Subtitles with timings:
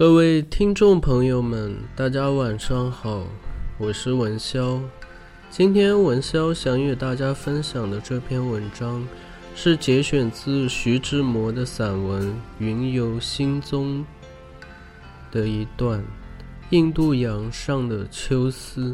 [0.00, 3.22] 各位听众朋友们，大家晚上好，
[3.76, 4.80] 我是文潇。
[5.50, 9.06] 今天文潇想与大家分享的这篇文章，
[9.54, 12.28] 是节选自徐志摩的散文
[12.58, 13.98] 《云游心踪》
[15.30, 16.00] 的一段
[16.70, 18.92] 《印度洋上的秋思》。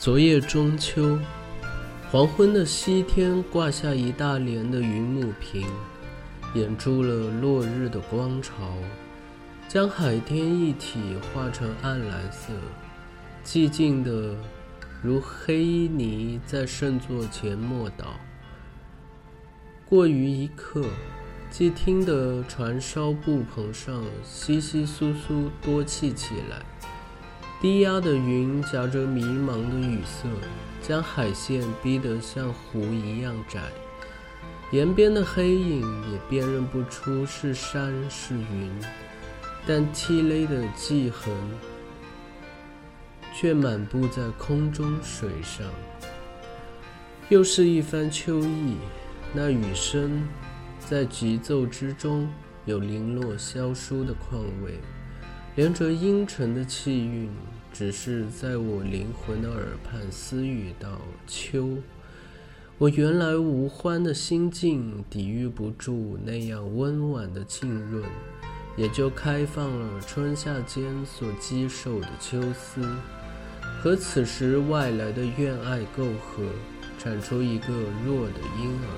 [0.00, 1.18] 昨夜中秋，
[2.10, 5.66] 黄昏的西天挂下一大帘的云母屏，
[6.54, 8.54] 掩住了落日的光潮，
[9.68, 10.98] 将海天一体
[11.34, 12.54] 化成暗蓝色，
[13.44, 14.34] 寂静的
[15.02, 18.14] 如黑泥在圣座前默祷。
[19.84, 20.86] 过于一刻，
[21.50, 26.62] 既听得船梢布篷上窸窸窣窣多气起来。
[27.60, 30.26] 低压的云夹着迷茫的雨色，
[30.80, 33.60] 将海线逼得像湖一样窄。
[34.72, 35.80] 沿边的黑影
[36.10, 38.70] 也辨认不出是山是云，
[39.66, 41.34] 但凄勒的迹痕
[43.34, 45.66] 却满布在空中水上。
[47.28, 48.76] 又是一番秋意。
[49.32, 50.26] 那雨声
[50.78, 52.28] 在急奏之中，
[52.64, 54.80] 有零落萧疏的况味，
[55.60, 57.28] 连着阴沉的气韵，
[57.70, 60.98] 只是在我灵魂的耳畔私语道
[61.28, 61.76] ：“秋。”
[62.78, 68.02] 我原来无欢的心境，抵御不住那样温婉的浸润，
[68.74, 72.82] 也就开放了春夏间所积受的秋思，
[73.82, 76.42] 和此时外来的怨爱媾和，
[76.98, 77.66] 产出一个
[78.06, 78.88] 弱的婴儿。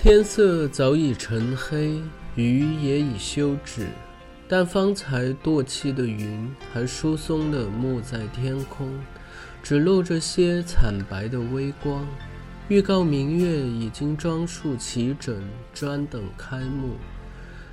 [0.00, 2.02] 天色早已沉黑，
[2.34, 3.86] 雨也已休止，
[4.48, 8.90] 但方才堕气的云还疏松地没在天空，
[9.62, 12.06] 只露着些惨白的微光，
[12.68, 15.38] 预告明月已经装束齐整，
[15.74, 16.96] 专等开幕。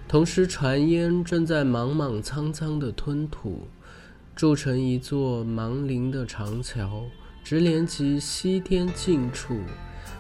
[0.08, 3.68] 同时，船烟正在莽莽苍苍地吞吐，
[4.36, 7.06] 筑成一座芒林的长桥，
[7.42, 9.58] 直连及西天近处。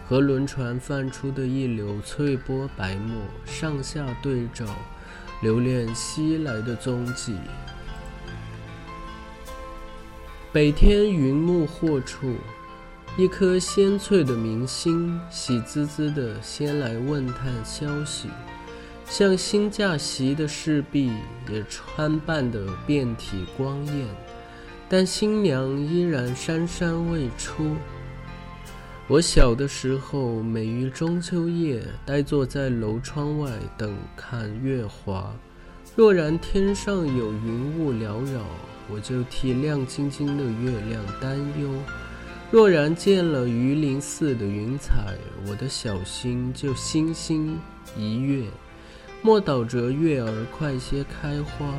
[0.07, 4.63] 和轮船泛出的一绺翠波白沫上下对照，
[5.45, 7.35] 留恋西来的踪迹。
[10.51, 12.33] 北天云幕惑处，
[13.15, 18.27] 一颗鲜翠的明星喜滋滋地先来问探消息，
[19.05, 21.11] 像新嫁席的侍婢
[21.47, 24.07] 也穿扮得遍体光艳，
[24.89, 27.75] 但新娘依然姗姗未出。
[29.07, 35.31] 我小的时候，每于中秋夜，呆坐在楼窗外等看月华。
[35.95, 38.41] 若然天上有云雾缭绕，
[38.91, 41.69] 我就替亮晶晶的月亮担忧；
[42.49, 45.15] 若然见了鱼鳞似的云彩，
[45.47, 47.59] 我的小心就星星
[47.95, 48.45] 一跃，
[49.21, 51.71] 莫倒着月儿快些开花。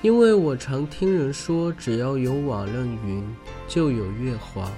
[0.00, 3.22] 因为我常听人说，只要有瓦楞云，
[3.68, 4.72] 就有月华。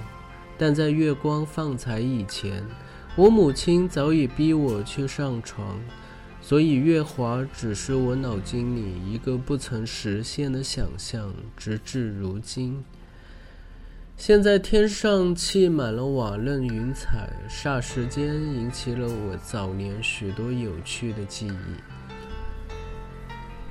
[0.57, 2.63] 但在月光放彩以前，
[3.15, 5.79] 我母亲早已逼我去上床，
[6.41, 12.83] 所以月华只是我脑筋里一个不曾实现的想象，直至如今。
[14.15, 21.53] 现在天上砌满了瓦楞云彩，霎时间引起了我早年许多有趣的记忆。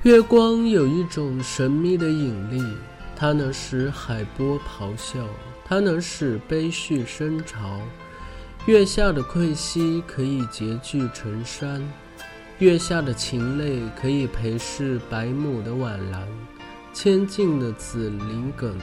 [0.03, 2.63] 月光有一种神秘的引力，
[3.13, 5.19] 它能使海波咆哮。
[5.69, 7.81] 它能使悲绪升潮，
[8.67, 11.83] 月下的窥溪可以结聚成山，
[12.59, 16.25] 月下的禽类可以陪侍百亩的晚兰，
[16.93, 18.77] 千径的紫林梗。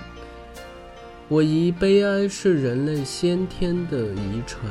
[1.26, 4.62] 我疑悲哀是人类先天的遗传，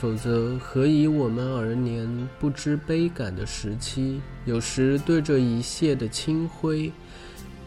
[0.00, 2.08] 否则何以我们而年
[2.38, 6.92] 不知悲感的时期，有时对着一泻的清辉，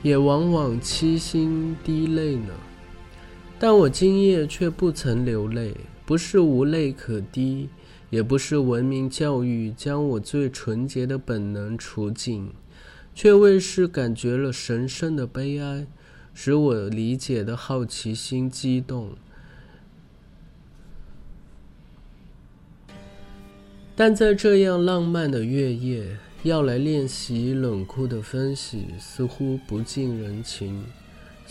[0.01, 2.53] 也往往凄心滴泪呢？
[3.61, 5.75] 但我今夜却不曾流泪，
[6.05, 7.67] 不是无泪可滴，
[8.09, 12.51] 也不是文明教育将我最纯洁的本能除尽，
[13.13, 15.85] 却为是感觉了神圣的悲哀，
[16.33, 19.09] 使我理解的好奇心激动。
[23.93, 30.85] 但在这样浪漫的月夜，要来练习冷酷的分析，似乎不近人情。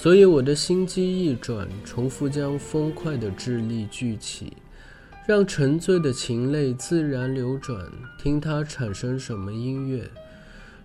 [0.00, 4.52] 所以我的心机一转，重复将风快的智力聚起，
[5.26, 7.84] 让沉醉的情泪自然流转，
[8.16, 10.04] 听它产生什么音乐；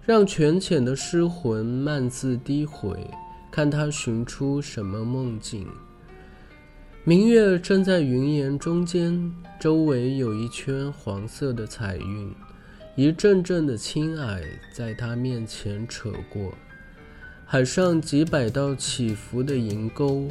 [0.04, 3.08] 让泉浅的失魂慢自低回，
[3.52, 5.68] 看它寻出什么梦境。
[7.04, 12.34] 明月正在云岩中间，周围有一圈黄色的彩云，
[12.96, 14.42] 一阵阵的青霭
[14.74, 16.52] 在它面前扯过。
[17.54, 20.28] 海上几百道起伏的银钩，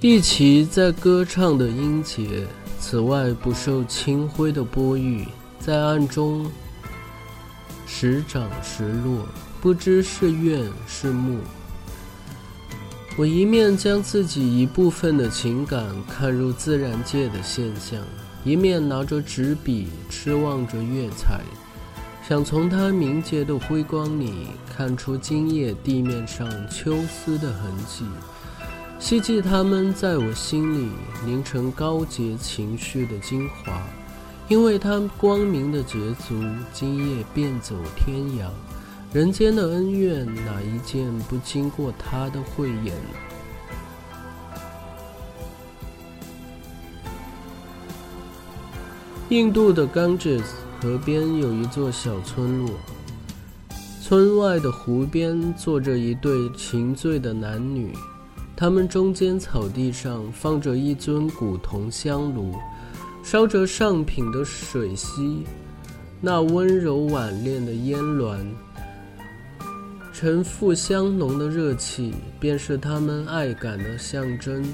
[0.00, 2.46] 一齐在歌唱的音节。
[2.80, 5.26] 此外，不受清辉的波郁，
[5.60, 6.50] 在暗中
[7.86, 9.26] 时涨时落，
[9.60, 11.36] 不知是怨是慕。
[13.18, 18.00] 我一面将自己一部分的情感看入自然界的现象，
[18.42, 21.42] 一面拿着纸笔痴望着月彩。
[22.28, 28.04] 想从它明洁的辉光里看出今夜地面上秋思的痕迹，
[28.98, 30.90] 希冀它们在我心里
[31.24, 33.80] 凝成高洁情绪的精华，
[34.46, 36.34] 因为它光明的捷足，
[36.70, 38.50] 今夜便走天涯。
[39.10, 43.18] 人间的恩怨，哪一件不经过他的慧眼呢？
[49.30, 50.67] 印度的 Ganges。
[50.80, 52.70] 河边有一座小村落，
[54.00, 57.92] 村外的湖边坐着一对情醉的男女，
[58.56, 62.54] 他们中间草地上放着一尊古铜香炉，
[63.24, 65.42] 烧着上品的水溪，
[66.20, 68.38] 那温柔婉练的烟峦，
[70.12, 74.64] 沉富香浓的热气，便是他们爱感的象征。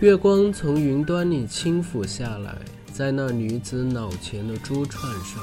[0.00, 2.54] 月光从云端里轻抚下来，
[2.96, 5.42] 在那女子脑前的珠串上，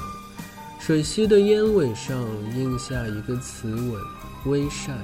[0.80, 2.24] 水溪的烟尾上
[2.56, 4.00] 印下一个词吻：
[4.46, 4.96] 微善。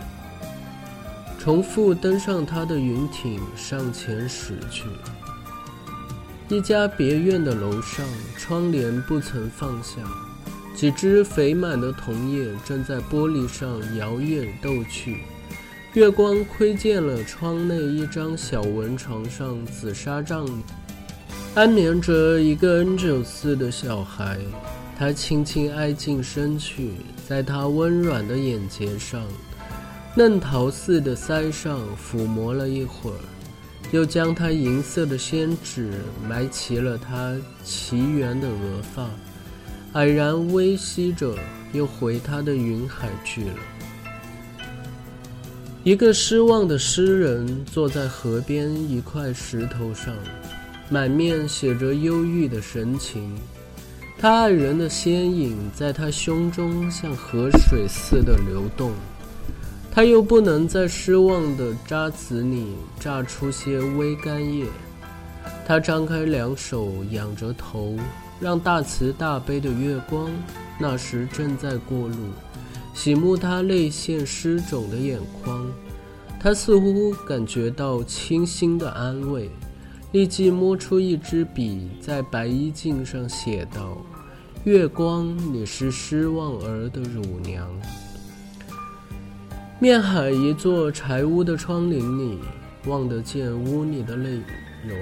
[1.39, 4.85] 重复登上他的云艇，上前驶去。
[6.49, 8.03] 一家别院的楼上，
[8.39, 9.99] 窗帘不曾放下，
[10.75, 15.19] 几只肥满的桐叶正在玻璃上摇曳逗趣。
[15.93, 20.47] 月光窥见了窗内一张小蚊床上，紫纱帐
[21.59, 24.39] 安眠着一个 N 九四的小孩。
[24.97, 26.93] 他轻轻挨近身去，
[27.29, 29.21] 在他温软的眼睫上。
[30.15, 33.19] 嫩桃似的腮上抚摸了一会儿，
[33.91, 35.91] 又将他银色的仙指
[36.29, 39.11] 埋齐了他奇缘的额发，
[39.93, 41.35] 蔼然微息着，
[41.73, 43.55] 又回他的云海去了。
[45.83, 50.15] 一个失望的诗人坐在河边一块石头上，
[50.91, 53.35] 满面写着忧郁的神情。
[54.19, 58.93] 他爱人的仙影在他胸中像河水似的流动。
[59.91, 64.67] 他又不能在失望的渣子里榨出些微干叶。
[65.67, 67.97] 他张开两手，仰着头，
[68.41, 70.31] 让大慈大悲的月光，
[70.79, 72.17] 那时正在过路，
[72.95, 75.67] 洗沐他泪腺湿肿的眼眶。
[76.41, 79.51] 他似乎感觉到清新的安慰，
[80.13, 83.99] 立即摸出一支笔，在白衣镜上写道
[84.65, 87.69] ：“月光，你是失望儿的乳娘。”
[89.79, 92.39] 面海一座柴屋的窗棂里，
[92.87, 94.31] 望得见屋里的内
[94.87, 94.99] 容。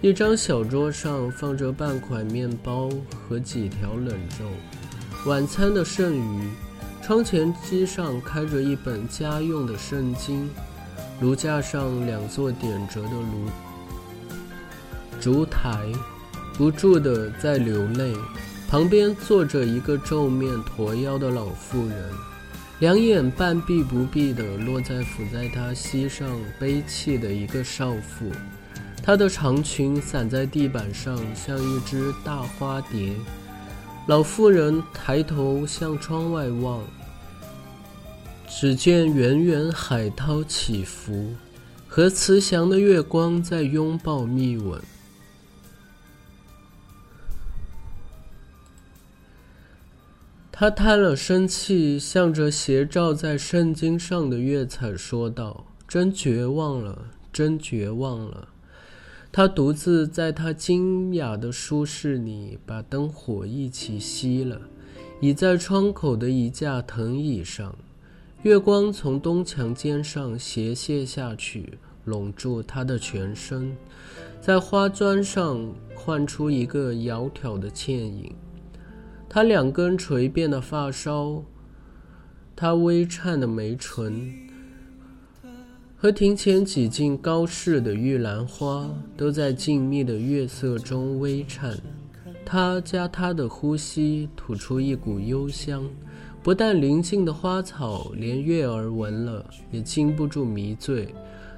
[0.00, 2.90] 一张小桌上放着半块面包
[3.28, 4.08] 和几条冷
[4.40, 4.46] 肉，
[5.26, 6.42] 晚餐的剩余。
[7.00, 10.50] 窗前机上开着一本家用的圣经，
[11.20, 13.46] 炉架上两座点着的炉
[15.20, 15.92] 烛台，
[16.56, 18.14] 不住地在流泪。
[18.68, 22.10] 旁边坐着一个皱面驼腰的老妇人。
[22.80, 26.28] 两眼半闭不闭地落在伏在他膝上
[26.60, 28.30] 悲泣的一个少妇，
[29.02, 33.14] 她的长裙散在地板上，像一只大花蝶。
[34.06, 36.80] 老妇人抬头向窗外望，
[38.48, 41.34] 只见远远海涛起伏，
[41.88, 44.80] 和慈祥的月光在拥抱密吻。
[50.60, 58.48] 他叹了声气，向着斜照在圣经上的月彩说道：“真绝望了，真绝望了。”
[59.30, 64.62] 他独自在他精雅的舒适里，把灯火一起熄了，
[65.20, 67.78] 倚在窗口的一架藤椅上。
[68.42, 73.76] 月光从东墙尖上斜泻下去，笼住他的全身，
[74.40, 78.34] 在花砖上唤出一个窈窕的倩影。
[79.28, 81.44] 他两根垂遍的发梢，
[82.56, 84.32] 他微颤的眉唇，
[85.96, 91.76] 和庭前几近高适的玉兰花，都在静谧的月色中微颤。
[92.44, 95.84] 他加他的呼吸，吐出一股幽香。
[96.42, 101.14] 不但邻近的花草，连月儿闻了也禁不住迷醉。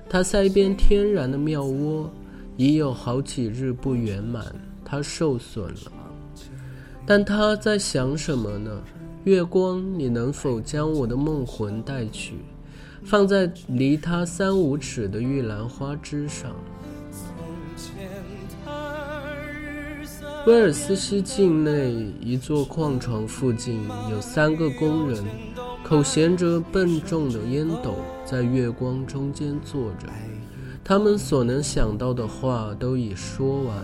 [0.09, 2.11] 他腮边天然的妙窝，
[2.57, 4.45] 已有好几日不圆满，
[4.85, 5.93] 他受损了。
[7.11, 8.71] 但他在想什么呢？
[9.25, 12.37] 月光，你能否将我的梦魂带去，
[13.03, 16.53] 放在离他三五尺的玉兰花枝上？
[20.47, 25.25] 威尔斯西境内一座矿床附近有三个工人，
[25.83, 30.07] 口衔着笨重的烟斗，在月光中间坐着。
[30.85, 33.77] 他们所能想到的话都已说完，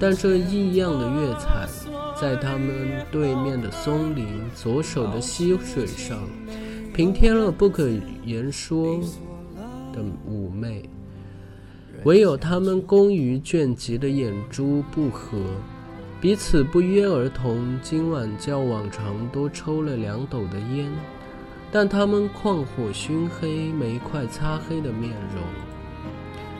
[0.00, 1.68] 但这异样的月彩。
[2.18, 6.18] 在他们对面的松林，左手的溪水上，
[6.94, 7.90] 平添了不可
[8.24, 8.98] 言说
[9.92, 10.88] 的妩媚。
[12.04, 15.36] 唯有他们工于倦极的眼珠不合，
[16.18, 17.78] 彼此不约而同。
[17.82, 20.90] 今晚较往常多抽了两斗的烟，
[21.70, 25.42] 但他们旷火熏黑、眉快擦黑的面容，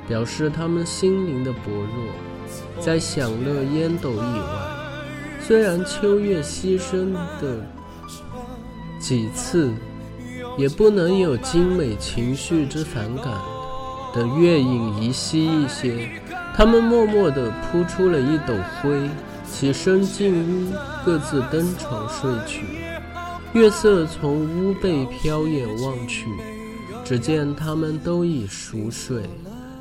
[0.07, 4.75] 表示他们心灵的薄弱，在享乐烟斗以外。
[5.47, 7.65] 虽然秋月牺牲的
[8.99, 9.73] 几次，
[10.59, 13.33] 也不能有精美情绪之反感。
[14.12, 16.21] 的月影移稀一些，
[16.53, 19.09] 他们默默地扑出了一斗灰，
[19.49, 20.73] 起身进屋，
[21.05, 22.67] 各自登床睡去。
[23.53, 26.26] 月色从屋背飘眼望去，
[27.05, 29.23] 只见他们都已熟睡。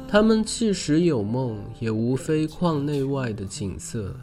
[0.08, 4.14] 他们即使有梦，也无非框内外的景色。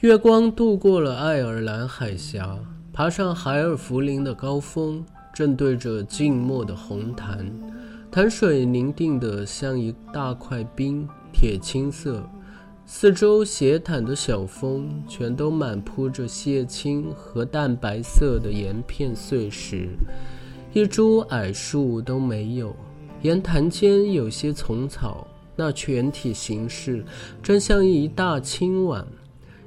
[0.00, 2.58] 月光渡过了爱尔兰海峡，
[2.90, 5.04] 爬上海尔福林的高峰。
[5.34, 7.46] 正对着静默的红潭，
[8.10, 12.22] 潭水凝定得像一大块冰，铁青色。
[12.86, 19.86] 四周斜坦的小峰，全都满铺着蟹青和淡白色的岩片碎石，
[20.72, 22.74] 一株矮树都没有。
[23.20, 27.04] 沿潭间有些丛草，那全体形式
[27.42, 29.06] 真像一大青碗，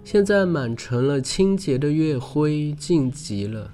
[0.04, 3.74] 现在满城了清洁的月辉，静极了。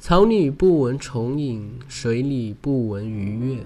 [0.00, 3.64] 草里不闻虫影，水里不闻鱼跃，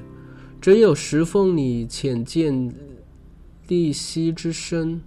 [0.61, 2.73] 只有石缝里浅见
[3.69, 5.01] 利息之声，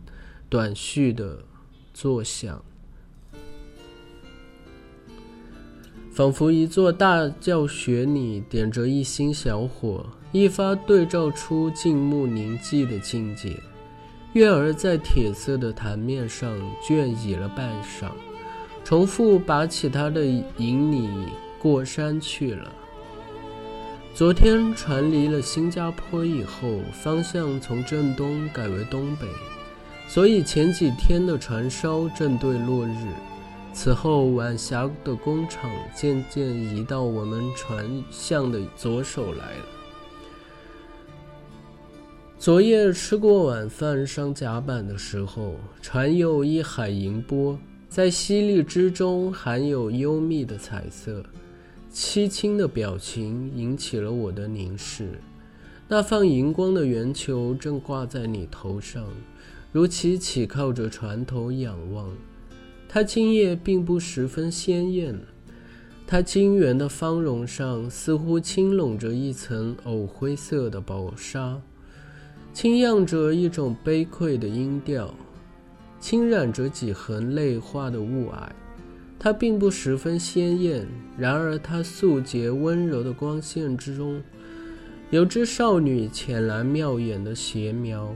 [0.47, 1.39] 短续的
[1.93, 2.63] 作响，
[6.11, 13.59] 仿佛一座大教学里点着一星小火，一发对照出静穆凝寂的境界。
[14.35, 16.51] 月儿在铁色的潭面上
[16.85, 18.09] 倦倚了半晌。
[18.83, 20.25] 重复拔起他的
[20.57, 21.09] 引你
[21.57, 22.69] 过山去了。
[24.13, 29.25] 昨天船离了新加坡以后，方向从正东改为东北，
[30.09, 33.07] 所以前几天的船梢正对落日。
[33.71, 39.74] 此后晚霞的工厂渐渐移到我们船向的左手来了。
[42.37, 47.57] 昨夜吃过晚饭上甲板的时候，船有一海银波。
[47.87, 51.23] 在犀利之中含有幽密的彩色，
[51.93, 55.11] 凄清的表情引起了我的凝视。
[55.87, 59.05] 那放荧光的圆球正挂在你头上，
[59.71, 62.09] 如其倚靠着船头仰望。
[62.89, 65.17] 它今夜并不十分鲜艳，
[66.05, 71.61] 它晶圆的方容上似乎轻笼着一层藕灰色的薄纱，
[72.55, 75.13] 轻漾着一种悲愧的音调。
[75.99, 78.47] 轻染着几痕泪花的雾霭，
[79.19, 80.87] 它并不十分鲜艳。
[81.17, 84.23] 然而，它素洁温柔的光线之中，
[85.09, 88.15] 有只少女浅蓝妙眼的斜描，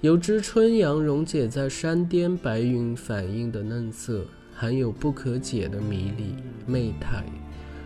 [0.00, 6.34] 有只春阳溶解在山巅白云反映的嫩色，含有不可解的迷离
[6.66, 7.24] 媚态。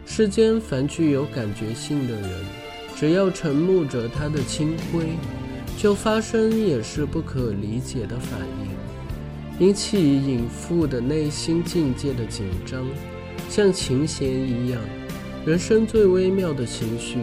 [0.06, 2.30] 世间凡具有感觉性的人，
[2.94, 5.06] 只要沉默着它的清辉。
[5.76, 12.86] 就发生也是不可理解的反应，引起隐妇的内心境界的紧张，
[13.50, 14.80] 像琴弦一样。
[15.44, 17.18] 人生最微妙的情绪，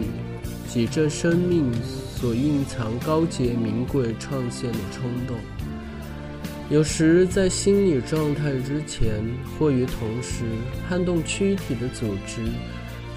[0.68, 5.36] 即这生命所蕴藏高洁名贵创现的冲动。
[6.68, 9.24] 有时在心理状态之前
[9.58, 10.44] 或于同时，
[10.88, 12.42] 撼动躯体的组织，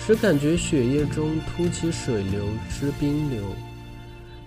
[0.06, 3.42] 只感觉血液中突起水流之冰流。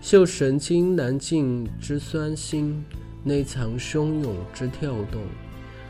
[0.01, 2.81] 嗅神经难静之酸辛，
[3.25, 5.21] 内藏汹涌之跳动，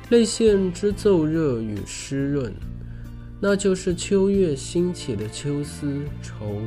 [0.08, 2.50] 泪腺之骤热与湿润，
[3.38, 6.62] 那就是秋月兴起的秋思愁。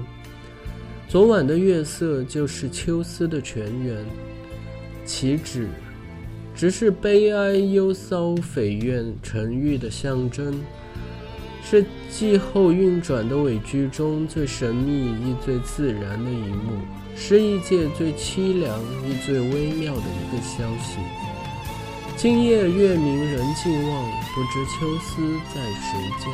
[1.08, 4.06] 昨晚的月色就是秋思的泉源，
[5.04, 5.68] 岂止，
[6.54, 10.54] 只是悲哀忧骚悱怨沉郁的象征，
[11.64, 16.82] 是季后运转的尾句中最神秘亦最自然的一幕。
[17.16, 20.98] 是异界最凄凉亦最微妙的一个消息。
[22.16, 25.22] 今夜月明人尽望，不知秋思
[25.54, 26.26] 在谁家。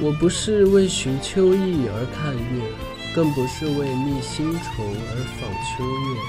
[0.00, 2.62] 我不是为寻秋意而看月，
[3.14, 6.20] 更不是为觅新愁而访秋月。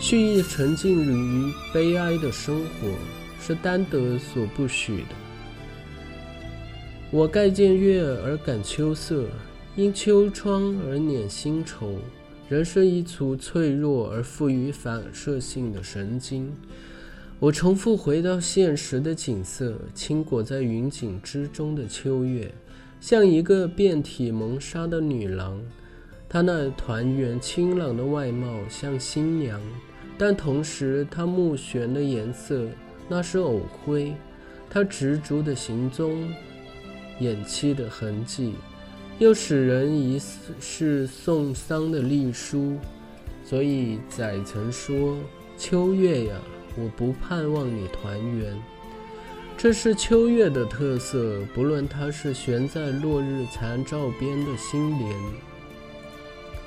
[0.00, 2.88] 蓄意沉浸于悲哀的生活，
[3.44, 5.14] 是丹德所不许的。
[7.10, 9.26] 我盖见月而感秋色。
[9.74, 11.94] 因秋窗而捻新愁，
[12.46, 16.54] 人生一簇脆弱而富于反射性的神经。
[17.38, 22.52] 我重复回到现实的景色，轻裹在云锦之中的秋月，
[23.00, 25.58] 像一个遍体蒙纱的女郎。
[26.28, 29.58] 她那团圆清朗的外貌像新娘，
[30.18, 32.66] 但同时她目眩的颜色
[33.14, 34.14] 那是藕灰。
[34.70, 36.32] 她执着的行踪，
[37.20, 38.54] 偃期的痕迹。
[39.18, 40.18] 又使人疑
[40.58, 42.78] 是送丧的隶书，
[43.44, 45.18] 所以载曾说
[45.58, 46.36] ：“秋月呀，
[46.74, 48.58] 我不盼望你团圆，
[49.58, 55.16] 这是秋月的特色，不论它是悬在落日残照边的新莲，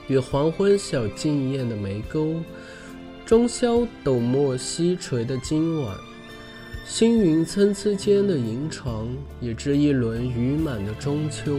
[0.08, 2.36] 与黄昏小径燕的梅沟，
[3.26, 5.98] 中宵斗墨西垂的今晚，
[6.88, 9.08] 星云参差间的银床，
[9.42, 11.58] 以至一轮雨满的中秋。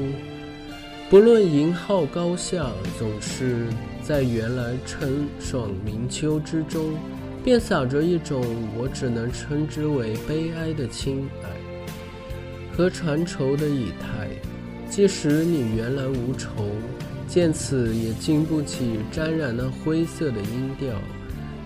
[1.10, 3.66] 不论银号高下，总是
[4.00, 6.94] 在原来春爽明秋之中。
[7.44, 8.44] 便洒着一种
[8.76, 11.48] 我只能称之为悲哀的清白
[12.76, 14.28] 和传愁的以态。
[14.90, 16.48] 即使你原来无愁，
[17.28, 20.88] 见此也经不起沾染那灰色的音调，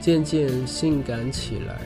[0.01, 1.81] 渐渐性感起来。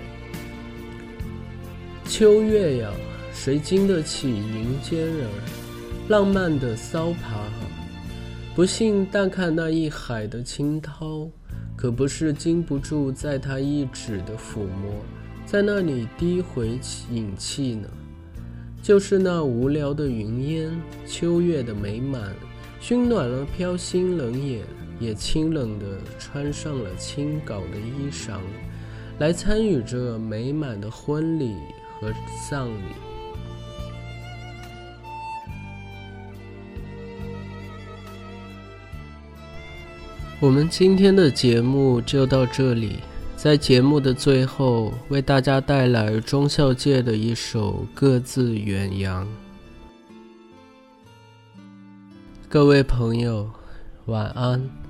[2.16, 2.92] 秋月呀，
[3.33, 5.29] 谁经得起云间儿
[6.07, 7.42] 浪漫的骚爬？
[8.55, 11.29] 不信，但看那一海的清涛。
[11.77, 14.94] 可不是经不住在他一指的抚摸，
[15.44, 16.79] 在那里低回
[17.11, 17.88] 引气呢。
[18.81, 20.70] 就是那无聊的云烟，
[21.09, 22.33] 秋月的美满，
[22.79, 24.62] 熏暖了飘心冷眼，
[25.00, 28.38] 也清冷地穿上了清稿的衣裳，
[29.18, 31.57] 来参与这美满的婚礼
[32.00, 32.12] 和
[32.48, 32.94] 葬礼。
[40.40, 42.98] 我们今天的节目就到这里，
[43.35, 49.24] 在节目的最后，为大家带来中孝界的一首《各自远扬》。
[52.46, 53.50] 各位朋友，
[54.07, 54.83] 晚安。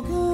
[0.00, 0.27] 歌。